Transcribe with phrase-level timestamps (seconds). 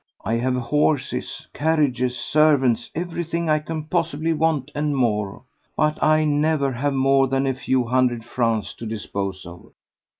[0.25, 5.43] I have horses, carriages, servants—everything I can possibly want and more,
[5.77, 9.73] but I never have more than a few hundred francs to dispose of.